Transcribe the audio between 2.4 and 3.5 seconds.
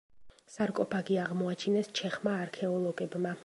არქეოლოგებმა.